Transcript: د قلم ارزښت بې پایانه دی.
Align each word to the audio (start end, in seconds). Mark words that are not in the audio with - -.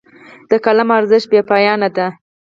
د 0.49 0.51
قلم 0.65 0.89
ارزښت 0.97 1.27
بې 1.31 1.41
پایانه 1.49 1.87
دی. 1.95 2.07